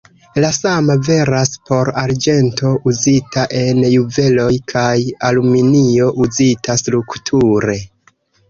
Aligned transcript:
La 0.43 0.47
sama 0.57 0.93
veras 1.07 1.51
por 1.69 1.91
arĝento 2.03 2.71
uzita 2.93 3.43
en 3.61 3.83
juveloj 3.91 4.49
kaj 4.73 4.97
aluminio 5.31 6.11
uzita 6.27 6.81
strukture. 6.85 7.79